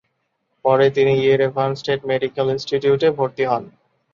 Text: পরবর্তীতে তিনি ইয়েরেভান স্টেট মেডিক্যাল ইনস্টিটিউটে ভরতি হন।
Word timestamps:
পরবর্তীতে 0.65 0.95
তিনি 0.97 1.11
ইয়েরেভান 1.17 1.71
স্টেট 1.79 2.01
মেডিক্যাল 2.11 2.47
ইনস্টিটিউটে 2.53 3.07
ভরতি 3.17 3.43
হন। 3.49 3.63